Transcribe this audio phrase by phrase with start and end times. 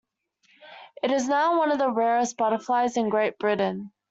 [1.03, 3.91] It is now one of the rarest butterflies in Great Britain.